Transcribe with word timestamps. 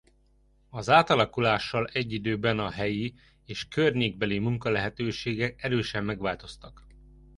Az 0.69 0.89
átalakulással 0.89 1.85
egyidőben 1.87 2.59
a 2.59 2.69
helyi 2.69 3.13
és 3.45 3.67
környékbeli 3.67 4.39
munkalehetőségek 4.39 5.63
erősen 5.63 6.03
megváltoztak. 6.05 6.83